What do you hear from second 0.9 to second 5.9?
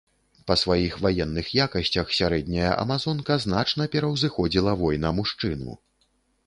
ваенных якасцях сярэдняя амазонка значна пераўзыходзіла воіна-мужчыну.